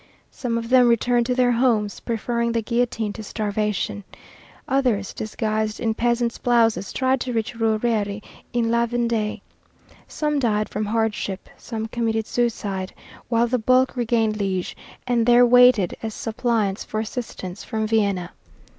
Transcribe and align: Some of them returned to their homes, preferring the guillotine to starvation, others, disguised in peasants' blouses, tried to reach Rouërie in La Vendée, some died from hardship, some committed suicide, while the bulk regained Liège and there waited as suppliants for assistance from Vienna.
Some 0.31 0.57
of 0.57 0.69
them 0.69 0.87
returned 0.87 1.27
to 1.27 1.35
their 1.35 1.51
homes, 1.51 1.99
preferring 1.99 2.53
the 2.53 2.63
guillotine 2.63 3.13
to 3.13 3.21
starvation, 3.23 4.03
others, 4.67 5.13
disguised 5.13 5.79
in 5.79 5.93
peasants' 5.93 6.39
blouses, 6.39 6.91
tried 6.91 7.21
to 7.21 7.31
reach 7.33 7.53
Rouërie 7.53 8.23
in 8.51 8.71
La 8.71 8.87
Vendée, 8.87 9.41
some 10.07 10.39
died 10.39 10.69
from 10.69 10.85
hardship, 10.85 11.47
some 11.55 11.85
committed 11.85 12.25
suicide, 12.25 12.95
while 13.29 13.45
the 13.45 13.59
bulk 13.59 13.95
regained 13.95 14.39
Liège 14.39 14.73
and 15.05 15.27
there 15.27 15.45
waited 15.45 15.95
as 16.01 16.15
suppliants 16.15 16.83
for 16.83 16.99
assistance 16.99 17.63
from 17.63 17.85
Vienna. 17.85 18.31